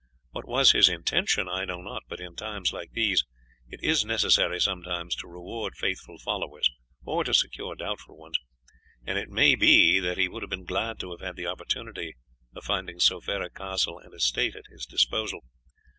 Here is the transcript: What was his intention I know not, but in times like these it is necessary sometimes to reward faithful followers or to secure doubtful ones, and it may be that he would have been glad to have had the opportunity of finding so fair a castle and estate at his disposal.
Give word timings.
What 0.31 0.47
was 0.47 0.71
his 0.71 0.89
intention 0.89 1.47
I 1.47 1.63
know 1.63 1.79
not, 1.79 2.01
but 2.09 2.19
in 2.19 2.35
times 2.35 2.73
like 2.73 2.93
these 2.93 3.23
it 3.69 3.83
is 3.83 4.03
necessary 4.03 4.59
sometimes 4.59 5.15
to 5.17 5.27
reward 5.27 5.75
faithful 5.77 6.17
followers 6.17 6.67
or 7.05 7.23
to 7.23 7.35
secure 7.35 7.75
doubtful 7.75 8.17
ones, 8.17 8.39
and 9.05 9.19
it 9.19 9.29
may 9.29 9.53
be 9.53 9.99
that 9.99 10.17
he 10.17 10.27
would 10.27 10.41
have 10.41 10.49
been 10.49 10.65
glad 10.65 10.99
to 11.01 11.11
have 11.11 11.21
had 11.21 11.35
the 11.35 11.45
opportunity 11.45 12.15
of 12.55 12.63
finding 12.63 12.99
so 12.99 13.21
fair 13.21 13.43
a 13.43 13.49
castle 13.51 13.99
and 13.99 14.15
estate 14.15 14.55
at 14.55 14.65
his 14.71 14.87
disposal. 14.87 15.41